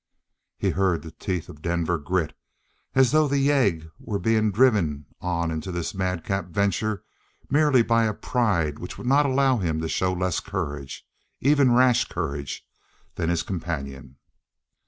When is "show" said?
9.87-10.11